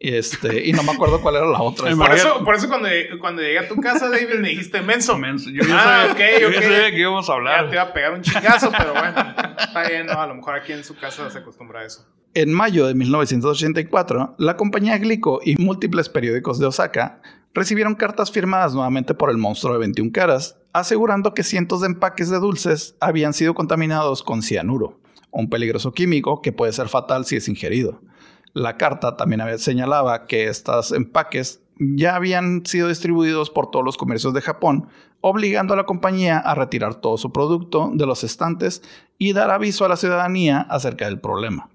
[0.00, 1.90] Y, este, y no me acuerdo cuál era la otra.
[1.96, 2.88] Por eso, por eso cuando,
[3.20, 5.18] cuando llegué a tu casa, David, me dijiste menso.
[5.18, 5.50] Menso.
[5.50, 6.62] Yo ya Ah, sabía, ok, yo ya ok.
[6.64, 7.68] sabía que íbamos a Ya hablar.
[7.68, 9.14] te iba a pegar un chingazo, pero bueno,
[9.58, 10.12] está bien, ¿no?
[10.20, 12.06] A lo mejor aquí en su casa se acostumbra a eso.
[12.34, 17.20] En mayo de 1984, la compañía Glico y múltiples periódicos de Osaka
[17.54, 22.30] recibieron cartas firmadas nuevamente por el monstruo de 21 caras, asegurando que cientos de empaques
[22.30, 25.00] de dulces habían sido contaminados con cianuro,
[25.32, 28.00] un peligroso químico que puede ser fatal si es ingerido.
[28.52, 34.34] La carta también señalaba que estos empaques ya habían sido distribuidos por todos los comercios
[34.34, 34.88] de Japón,
[35.20, 38.82] obligando a la compañía a retirar todo su producto de los estantes
[39.16, 41.70] y dar aviso a la ciudadanía acerca del problema.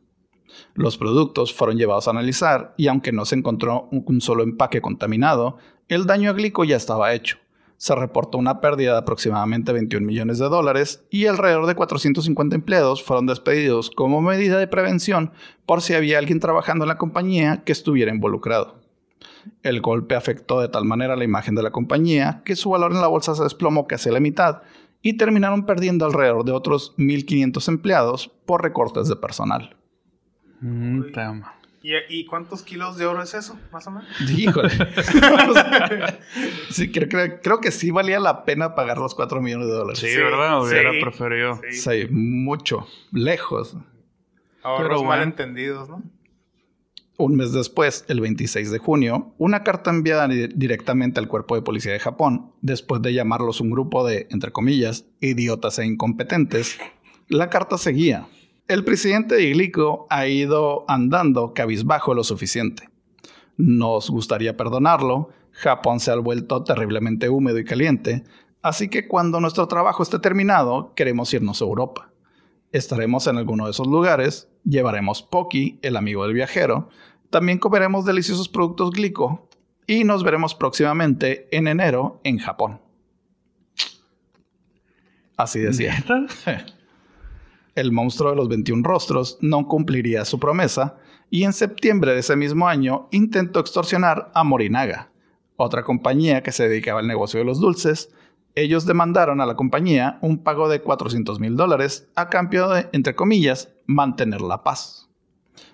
[0.76, 4.82] Los productos fueron llevados a analizar y aunque no se encontró un un solo empaque
[4.82, 5.58] contaminado,
[5.88, 7.38] el daño a Glico ya estaba hecho.
[7.84, 13.04] Se reportó una pérdida de aproximadamente 21 millones de dólares y alrededor de 450 empleados
[13.04, 15.34] fueron despedidos como medida de prevención
[15.66, 18.80] por si había alguien trabajando en la compañía que estuviera involucrado.
[19.64, 23.02] El golpe afectó de tal manera la imagen de la compañía que su valor en
[23.02, 24.62] la bolsa se desplomó casi a la mitad
[25.02, 29.76] y terminaron perdiendo alrededor de otros 1.500 empleados por recortes de personal.
[30.62, 31.02] Mm.
[31.84, 34.08] ¿Y, y cuántos kilos de oro es eso, más o menos?
[34.32, 34.70] Híjole.
[36.70, 40.00] sí, creo, creo- creo que sí valía la pena pagar los 4 millones de dólares.
[40.00, 40.62] Sí, Sí, ¿verdad?
[40.64, 41.00] Hubiera sí.
[41.02, 41.60] preferido.
[41.72, 41.78] Sí.
[41.78, 43.76] Sí, mucho, lejos.
[44.64, 45.10] Ahorros Pero bueno.
[45.10, 46.02] malentendidos, ¿no?
[47.18, 51.62] Un mes después, el 26 de junio, una carta enviada di- directamente al cuerpo de
[51.62, 56.80] policía de Japón, después de llamarlos un grupo de, entre comillas, idiotas e incompetentes,
[57.28, 58.26] la carta seguía.
[58.68, 62.88] El presidente de Glico ha ido andando cabizbajo lo suficiente.
[63.58, 68.24] Nos gustaría perdonarlo, Japón se ha vuelto terriblemente húmedo y caliente,
[68.62, 72.10] así que cuando nuestro trabajo esté terminado, queremos irnos a Europa.
[72.72, 76.88] Estaremos en alguno de esos lugares, llevaremos Poki, el amigo del viajero,
[77.30, 79.50] también comeremos deliciosos productos glico
[79.88, 82.80] y nos veremos próximamente en enero en Japón.
[85.36, 86.02] Así decía.
[87.76, 90.98] El monstruo de los 21 rostros no cumpliría su promesa
[91.32, 95.10] y en septiembre de ese mismo año intentó extorsionar a Morinaga,
[95.56, 98.14] otra compañía que se dedicaba al negocio de los dulces.
[98.54, 103.16] Ellos demandaron a la compañía un pago de 400 mil dólares a cambio de, entre
[103.16, 105.10] comillas, mantener la paz.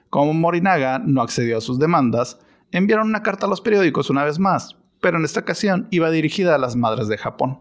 [0.09, 2.39] Como Morinaga no accedió a sus demandas,
[2.71, 6.55] enviaron una carta a los periódicos una vez más, pero en esta ocasión iba dirigida
[6.55, 7.59] a las madres de Japón.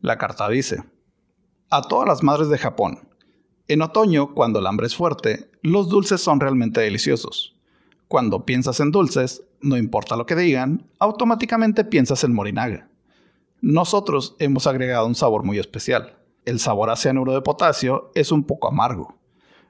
[0.00, 0.82] La carta dice,
[1.68, 3.09] a todas las madres de Japón,
[3.72, 7.54] en otoño, cuando el hambre es fuerte, los dulces son realmente deliciosos.
[8.08, 12.88] Cuando piensas en dulces, no importa lo que digan, automáticamente piensas en Morinaga.
[13.60, 16.18] Nosotros hemos agregado un sabor muy especial.
[16.44, 19.14] El sabor a cianuro de potasio es un poco amargo.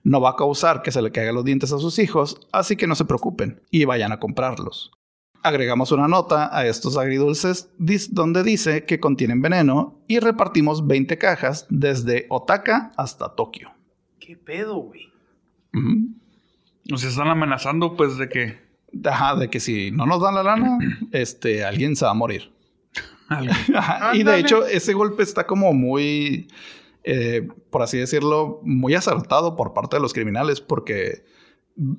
[0.03, 2.87] No va a causar que se le caigan los dientes a sus hijos, así que
[2.87, 4.93] no se preocupen y vayan a comprarlos.
[5.43, 11.67] Agregamos una nota a estos agridulces donde dice que contienen veneno y repartimos 20 cajas
[11.69, 13.73] desde Otaka hasta Tokio.
[14.31, 15.09] ¿Qué pedo, güey?
[16.93, 18.61] O sea, están amenazando, pues, de que.
[19.05, 20.79] Ajá, de que si no nos dan la lana,
[21.11, 22.53] este, alguien se va a morir.
[23.29, 26.47] Ajá, Y de hecho, ese golpe está como muy,
[27.03, 31.25] eh, por así decirlo, muy acertado por parte de los criminales, porque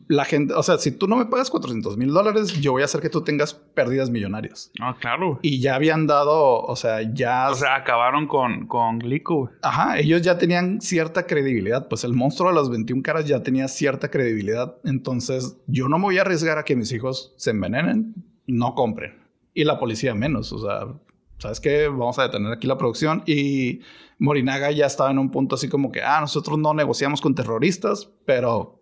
[0.07, 2.85] la gente, o sea, si tú no me pagas 400 mil dólares, yo voy a
[2.85, 4.71] hacer que tú tengas pérdidas millonarias.
[4.79, 5.39] No, claro.
[5.41, 7.49] Y ya habían dado, o sea, ya...
[7.49, 9.49] O sea, acabaron con, con Glico.
[9.63, 13.67] Ajá, ellos ya tenían cierta credibilidad, pues el monstruo de las 21 caras ya tenía
[13.67, 18.13] cierta credibilidad, entonces yo no me voy a arriesgar a que mis hijos se envenenen,
[18.45, 19.19] no compren.
[19.53, 20.93] Y la policía menos, o sea,
[21.39, 21.87] ¿sabes qué?
[21.87, 23.81] Vamos a detener aquí la producción y
[24.19, 28.11] Morinaga ya estaba en un punto así como que, ah, nosotros no negociamos con terroristas,
[28.25, 28.80] pero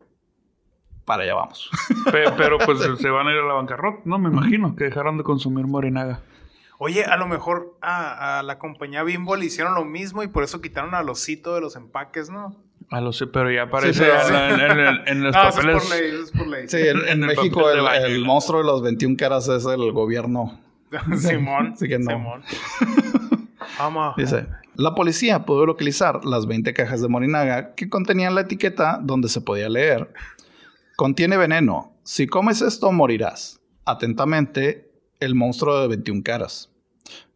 [1.10, 1.72] para allá vamos.
[2.12, 4.19] Pe- pero pues se van a ir a la bancarrota, ¿no?
[4.19, 6.19] Me imagino que dejaron de consumir Morinaga.
[6.78, 10.43] Oye, a lo mejor a, a la compañía Bimbo le hicieron lo mismo y por
[10.43, 12.56] eso quitaron al osito de los empaques, ¿no?
[12.91, 15.65] Ah, lo sé, pero ya aparece pero- en, en- en- en los No, eso es
[15.65, 15.84] papeles.
[15.84, 16.67] por ley, eso es por ley.
[16.69, 20.60] Sí, en, en En el México el, monstruo de los 21 caras es el gobierno.
[21.17, 21.72] Simón.
[21.74, 22.12] Así que no.
[22.12, 22.43] Simón.
[23.78, 24.15] Vamos.
[24.17, 24.45] Dice,
[24.76, 29.41] la policía pudo localizar las 20 cajas de Morinaga que contenían la etiqueta donde se
[29.41, 30.12] podía leer.
[31.00, 31.94] Contiene veneno.
[32.04, 33.62] Si comes esto, morirás.
[33.86, 36.74] Atentamente, el monstruo de 21 caras.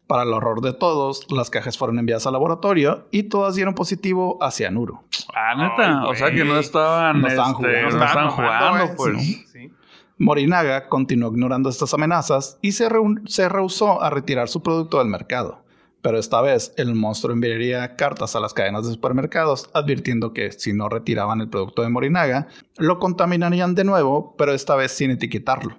[0.06, 4.36] Para el horror de todos, las cajas fueron enviadas al laboratorio y todas dieron positivo
[4.42, 5.04] a cianuro.
[5.34, 6.02] Ah, neta.
[6.02, 7.96] Ay, o sea que no estaban, No estaban este, jugando.
[7.96, 9.22] no estaban jugando, pues.
[9.22, 9.44] Sí.
[9.50, 9.72] sí.
[10.18, 12.86] Morinaga continuó ignorando estas amenazas y se,
[13.24, 15.63] se rehusó a retirar su producto del mercado.
[16.04, 20.74] Pero esta vez el monstruo enviaría cartas a las cadenas de supermercados advirtiendo que si
[20.74, 25.78] no retiraban el producto de Morinaga, lo contaminarían de nuevo, pero esta vez sin etiquetarlo.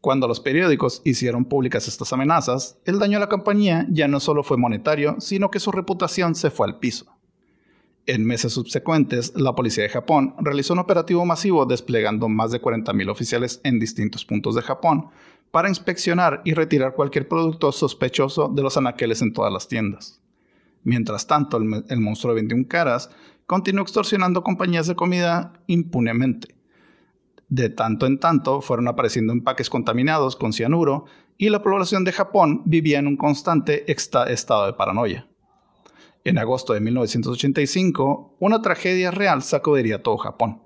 [0.00, 4.42] Cuando los periódicos hicieron públicas estas amenazas, el daño a la compañía ya no solo
[4.42, 7.15] fue monetario, sino que su reputación se fue al piso.
[8.08, 13.10] En meses subsecuentes, la policía de Japón realizó un operativo masivo desplegando más de 40.000
[13.10, 15.10] oficiales en distintos puntos de Japón
[15.50, 20.20] para inspeccionar y retirar cualquier producto sospechoso de los anaqueles en todas las tiendas.
[20.84, 23.10] Mientras tanto, el, monstruo de 21 caras
[23.44, 26.54] continuó extorsionando compañías de comida impunemente.
[27.48, 31.06] De tanto en tanto fueron apareciendo empaques contaminados con cianuro
[31.38, 35.26] y la población de Japón vivía en un constante estado de paranoia.
[36.26, 40.60] En agosto de 1985, una tragedia real sacudiría todo Japón.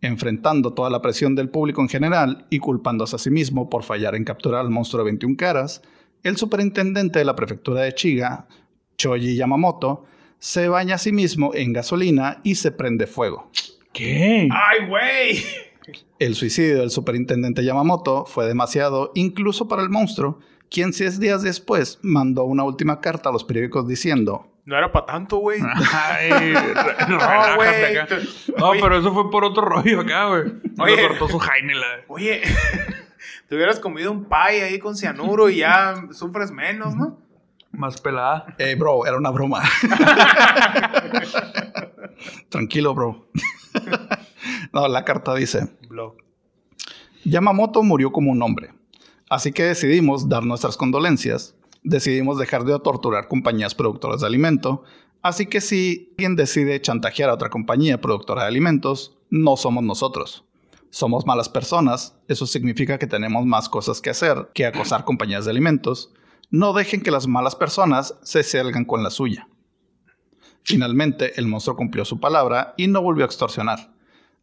[0.00, 4.14] Enfrentando toda la presión del público en general y culpándose a sí mismo por fallar
[4.14, 5.82] en capturar al monstruo de 21 caras,
[6.22, 8.46] el superintendente de la prefectura de Chiga,
[8.96, 10.04] Choji Yamamoto,
[10.38, 13.50] se baña a sí mismo en gasolina y se prende fuego.
[13.92, 14.48] ¿Qué?
[14.52, 15.42] ¡Ay, güey!
[16.20, 20.38] El suicidio del superintendente Yamamoto fue demasiado incluso para el monstruo,
[20.70, 25.06] quien seis días después mandó una última carta a los periódicos diciendo, No era para
[25.06, 25.60] tanto, güey.
[26.30, 27.96] Relájate güey.
[27.96, 28.18] acá.
[28.58, 28.80] No, Oye.
[28.80, 30.44] pero eso fue por otro rollo acá, güey.
[30.76, 30.96] No Oye.
[30.96, 31.86] le cortó su Jaime la...
[32.08, 32.42] Oye,
[33.48, 37.18] te hubieras comido un pie ahí con cianuro y ya sufres menos, ¿no?
[37.72, 38.54] Más pelada.
[38.58, 39.62] Eh, bro, era una broma.
[42.50, 43.26] Tranquilo, bro.
[44.72, 46.16] no, la carta dice, Blog.
[47.24, 48.70] Yamamoto murió como un hombre.
[49.30, 51.54] Así que decidimos dar nuestras condolencias.
[51.82, 54.84] Decidimos dejar de torturar compañías productoras de alimento.
[55.20, 60.44] Así que si alguien decide chantajear a otra compañía productora de alimentos, no somos nosotros.
[60.90, 62.16] Somos malas personas.
[62.28, 66.12] Eso significa que tenemos más cosas que hacer que acosar compañías de alimentos.
[66.50, 69.48] No dejen que las malas personas se salgan con la suya.
[70.64, 73.92] Finalmente, el monstruo cumplió su palabra y no volvió a extorsionar.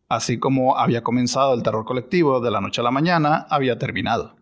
[0.10, 4.38] Así como había comenzado el terror colectivo de la noche a la mañana, había terminado.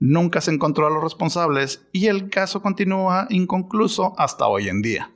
[0.00, 5.10] Nunca se encontró a los responsables y el caso continúa inconcluso hasta hoy en día.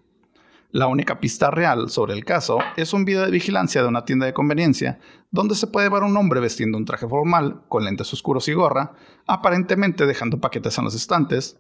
[0.71, 4.27] La única pista real sobre el caso es un video de vigilancia de una tienda
[4.27, 4.99] de conveniencia
[5.31, 8.55] donde se puede ver a un hombre vestiendo un traje formal, con lentes oscuros y
[8.55, 8.93] gorra,
[9.27, 11.59] aparentemente dejando paquetes en los estantes,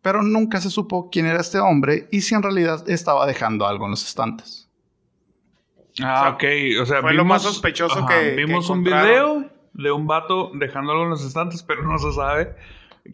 [0.00, 3.84] pero nunca se supo quién era este hombre y si en realidad estaba dejando algo
[3.84, 4.68] en los estantes.
[6.00, 6.44] Ah, O sea, ok.
[6.82, 11.04] O sea, fue lo más sospechoso que- que Vimos un video de un vato dejándolo
[11.04, 12.54] en los estantes, pero no se sabe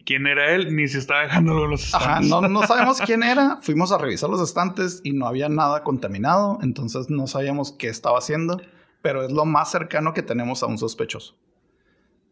[0.05, 2.07] quién era él ni si estaba dejándolo en los estantes.
[2.07, 3.57] Ajá, no, no sabemos quién era.
[3.61, 8.19] Fuimos a revisar los estantes y no había nada contaminado, entonces no sabíamos qué estaba
[8.19, 8.61] haciendo,
[9.01, 11.35] pero es lo más cercano que tenemos a un sospechoso.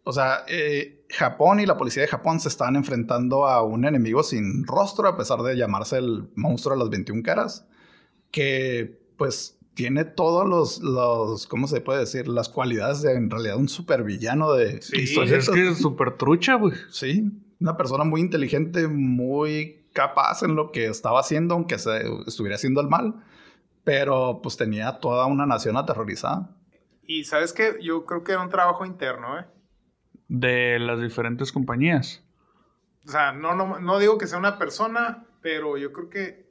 [0.03, 4.23] O sea, eh, Japón y la policía de Japón se estaban enfrentando a un enemigo
[4.23, 7.67] sin rostro, a pesar de llamarse el monstruo de las 21 caras,
[8.31, 12.27] que pues tiene todos los, los ¿cómo se puede decir?
[12.27, 15.47] Las cualidades de en realidad un supervillano de Sí, historietas.
[15.47, 16.73] es que es súper trucha, güey.
[16.89, 22.55] Sí, una persona muy inteligente, muy capaz en lo que estaba haciendo, aunque se estuviera
[22.55, 23.23] haciendo el mal,
[23.83, 26.49] pero pues tenía toda una nación aterrorizada.
[27.03, 29.45] Y sabes que yo creo que era un trabajo interno, ¿eh?
[30.27, 32.23] De las diferentes compañías.
[33.05, 36.46] O sea, no, no, no digo que sea una persona, pero yo creo que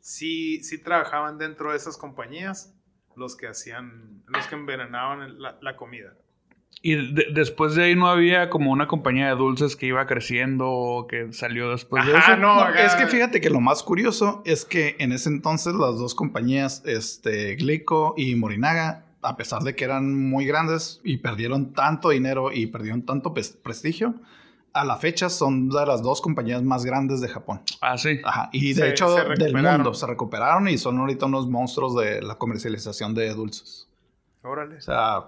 [0.00, 2.74] sí, sí trabajaban dentro de esas compañías
[3.16, 6.14] los que hacían, los que envenenaban la, la comida.
[6.82, 10.68] Y de- después de ahí no había como una compañía de dulces que iba creciendo
[10.70, 12.40] o que salió después de Ajá, eso.
[12.40, 15.74] no, No, acá- es que fíjate que lo más curioso es que en ese entonces
[15.74, 21.18] las dos compañías, este, Glico y Morinaga, a pesar de que eran muy grandes y
[21.18, 24.14] perdieron tanto dinero y perdieron tanto prestigio,
[24.72, 27.60] a la fecha son de las dos compañías más grandes de Japón.
[27.80, 28.20] Ah, sí.
[28.24, 29.72] Ajá, y de Se- hecho se del recuperaron.
[29.82, 33.88] mundo se recuperaron y son ahorita unos monstruos de la comercialización de dulces.
[34.42, 34.76] Órale.
[34.76, 35.26] O sea,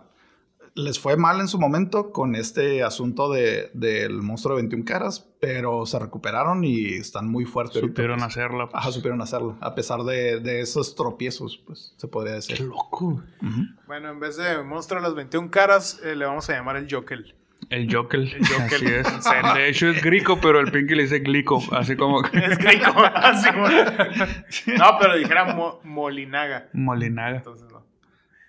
[0.75, 5.29] les fue mal en su momento con este asunto de, del monstruo de 21 caras,
[5.39, 7.77] pero se recuperaron y están muy fuertes.
[7.77, 8.31] ahorita, Supieron pues.
[8.31, 8.65] hacerla.
[8.71, 8.75] pues.
[8.77, 12.61] Ajá, supieron hacerlo, a pesar de, de esos tropiezos, pues se podría Qué decir.
[12.63, 13.07] loco.
[13.11, 13.17] güey.
[13.53, 13.61] Ujú.
[13.87, 16.87] Bueno, en vez de monstruo de las 21 caras, eh, le vamos a llamar el
[16.91, 17.35] Jokel.
[17.73, 18.33] El Jokel.
[18.33, 19.03] El Jokel.
[19.07, 19.55] Así es.
[19.55, 21.63] De hecho es grico, pero el Pinky le dice glico.
[21.73, 22.93] Así como que- Es griego.
[23.15, 23.69] así, mo-
[24.79, 26.69] no, pero dijera Mo- Molinaga.
[26.75, 27.39] Molinaga.
[27.39, 27.83] Entonces no.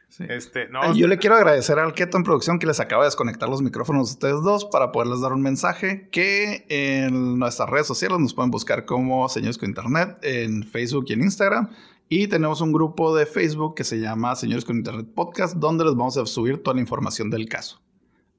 [0.10, 0.26] Sí.
[0.30, 0.94] Este, no.
[0.94, 4.10] Yo le quiero agradecer al Keto en producción que les acaba de desconectar los micrófonos
[4.10, 8.52] a ustedes dos para poderles dar un mensaje que en nuestras redes sociales nos pueden
[8.52, 11.70] buscar como Señores con Internet en Facebook y en Instagram.
[12.10, 15.96] Y tenemos un grupo de Facebook que se llama Señores con Internet Podcast donde les
[15.96, 17.82] vamos a subir toda la información del caso.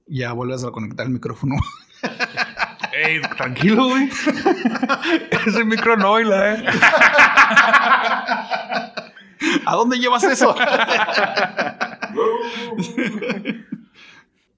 [0.06, 1.56] Ya vuelves a conectar el micrófono.
[2.92, 4.08] Ey, tranquilo, güey.
[5.46, 6.64] Ese micro no oila, eh.
[9.66, 10.54] ¿A dónde llevas eso?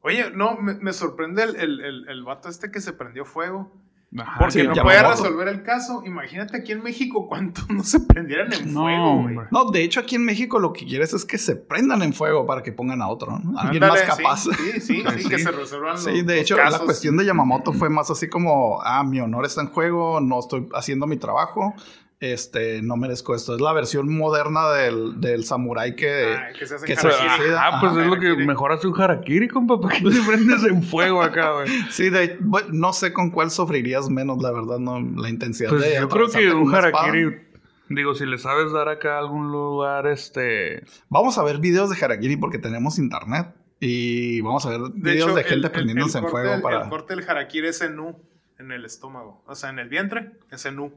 [0.02, 3.72] Oye, no, me, me sorprende el, el, el, el vato este que se prendió fuego.
[4.18, 6.02] Ajá, Porque sí, no podía resolver el caso.
[6.04, 9.36] Imagínate aquí en México cuántos no se prendieran en No, fuego, güey.
[9.50, 12.46] No, de hecho aquí en México lo que quieres es que se prendan en fuego
[12.46, 13.58] para que pongan a otro, ¿no?
[13.58, 14.42] Alguien Ándale, más capaz.
[14.44, 17.24] Sí, sí, sí, Sí, sí, que se resuelvan los, Sí, de hecho, la cuestión de
[17.24, 21.16] Yamamoto fue más así como, ah, mi honor está en juego, no estoy haciendo mi
[21.16, 21.74] trabajo,
[22.20, 23.54] este, no merezco esto.
[23.54, 26.36] Es la versión moderna del, del samurái que...
[26.58, 27.28] Que se hacen que se- harakiri.
[27.36, 27.66] suicida.
[27.66, 28.46] ah, pues Ajá, es lo que harakiri.
[28.46, 29.78] mejor hace un harakiri, compa.
[29.80, 31.68] ¿Por qué te prendes en fuego acá, güey?
[31.90, 35.82] Sí, de, bueno, no sé con cuál sufrirías menos, la verdad, no, la intensidad Pues
[35.82, 37.04] de yo creo que un una espada.
[37.08, 37.36] harakiri.
[37.88, 40.82] Digo, si le sabes dar acá a algún lugar, este.
[41.08, 43.48] Vamos a ver videos de harakiri porque tenemos internet
[43.78, 46.62] y vamos a ver De videos hecho, de gente el- prendiéndose el en corte fuego
[46.62, 46.82] para...
[46.84, 48.18] El corte del harakiri es en nu,
[48.58, 49.44] en el estómago.
[49.46, 50.92] O sea, en el vientre, es en nu.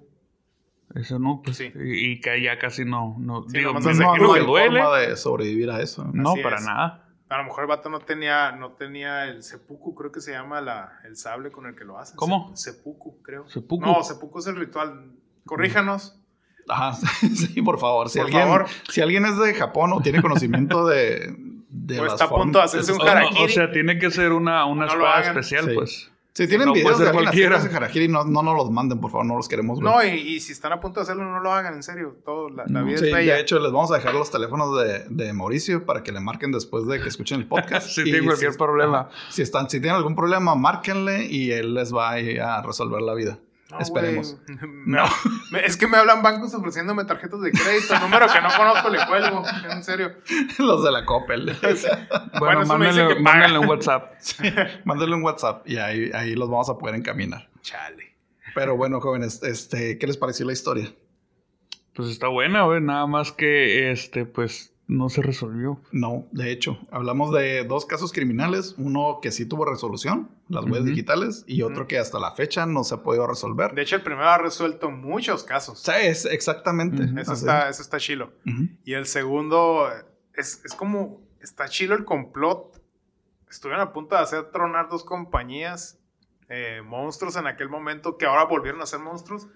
[0.95, 1.57] Eso no, pues.
[1.57, 1.71] Sí.
[1.75, 3.15] Y, y que ya casi no.
[3.19, 4.81] no Sí, digo, nomás me no, no que duele.
[4.81, 6.03] forma de sobrevivir a eso.
[6.13, 6.65] No, Así para es.
[6.65, 7.05] nada.
[7.29, 10.61] A lo mejor el vato no tenía, no tenía el seppuku, creo que se llama
[10.61, 12.15] la, el sable con el que lo hacen.
[12.17, 12.51] ¿Cómo?
[12.55, 13.47] Se- Seppuku, creo.
[13.47, 13.85] Seppuku.
[13.85, 15.11] No, seppuku es el ritual.
[15.45, 16.19] Corríjanos.
[16.67, 16.93] Ajá,
[17.35, 18.09] sí, por favor.
[18.09, 18.65] Si, Por alguien, favor.
[18.89, 21.35] si alguien es de Japón o tiene conocimiento de...
[21.69, 23.43] de O las está a punto de hacerse un O, no, harakiri.
[23.43, 25.71] o sea, tiene que ser una, una No espada especial, Sí.
[25.75, 26.11] pues.
[26.33, 27.55] Si tienen no puede videos de cualquiera.
[27.57, 29.89] haciendo ese harakiri, no, no nos los manden, por favor, no los queremos ver.
[29.91, 32.15] No, y, y si están a punto de hacerlo, no lo hagan, en serio.
[32.23, 33.33] Todo, la, vida sí, es bella.
[33.35, 36.51] de hecho, les vamos a dejar los teléfonos de, de Mauricio para que le marquen
[36.51, 37.89] después de que escuchen el podcast.
[37.89, 39.09] Si Y tiene cualquier si- problema.
[39.29, 43.01] Si, están, si tienen algún problema, márquenle y él les va a, ir a resolver
[43.01, 43.39] la vida.
[43.71, 44.35] No, Esperemos.
[45.51, 47.99] me- es que me hablan bancos ofreciéndome tarjetas de crédito.
[47.99, 49.43] número que no conozco, le cuelgo.
[49.69, 50.13] En serio.
[50.57, 51.55] los de la Coppel.
[52.39, 53.19] Bueno, que paga.
[53.19, 54.13] mándenle un WhatsApp.
[54.85, 57.47] Mándenle un WhatsApp y ahí, ahí los vamos a poder encaminar.
[57.61, 58.15] Chale.
[58.55, 60.91] Pero bueno, jóvenes, este, ¿qué les pareció la historia?
[61.93, 62.81] Pues está buena, güey.
[62.81, 65.79] Nada más que, este, pues, no se resolvió.
[65.91, 70.85] No, de hecho, hablamos de dos casos criminales, uno que sí tuvo resolución, las huellas
[70.85, 73.73] digitales, y otro que hasta la fecha no se ha podido resolver.
[73.75, 75.79] De hecho, el primero ha resuelto muchos casos.
[75.79, 77.03] Sí, es exactamente.
[77.21, 78.33] Eso está, eso está chilo.
[78.83, 79.87] Y el segundo,
[80.33, 82.81] es, es como, está chilo el complot.
[83.47, 85.99] Estuvieron a punto de hacer tronar dos compañías,
[86.49, 89.47] eh, monstruos en aquel momento, que ahora volvieron a ser monstruos.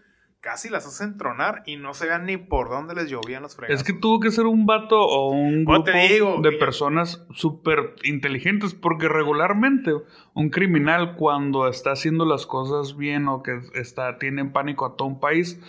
[0.44, 3.80] Casi las hacen tronar y no se vean ni por dónde les llovían los fregazos.
[3.80, 7.96] Es que tuvo que ser un vato o un grupo te digo, de personas súper
[8.04, 9.94] inteligentes, porque regularmente
[10.34, 14.98] un criminal cuando está haciendo las cosas bien o que está, tiene en pánico a
[14.98, 15.62] todo un país,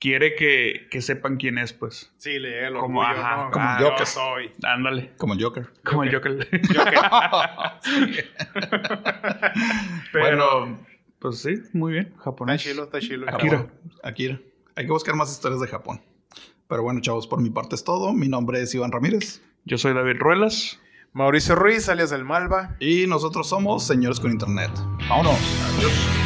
[0.00, 2.10] quiere que, que sepan quién es, pues.
[2.16, 3.50] Sí, le llega el Como, orgullo, ajá, ¿no?
[3.50, 3.98] como Ah, Joker.
[3.98, 4.50] yo soy.
[4.62, 5.68] Ándale, Como el Joker.
[5.84, 6.48] como el Joker.
[6.74, 6.94] Joker.
[10.12, 10.78] Pero,
[11.24, 12.62] pues sí, muy bien, Está japonés.
[12.62, 13.26] chilo, está chilo.
[13.30, 13.66] Akira.
[14.02, 14.38] Akira.
[14.76, 16.02] Hay que buscar más historias de Japón.
[16.68, 18.12] Pero bueno, chavos, por mi parte es todo.
[18.12, 19.40] Mi nombre es Iván Ramírez.
[19.64, 20.78] Yo soy David Ruelas.
[21.14, 22.76] Mauricio Ruiz, alias del Malva.
[22.78, 24.70] Y nosotros somos Señores con Internet.
[25.08, 25.38] Vámonos.
[25.78, 26.23] Adiós.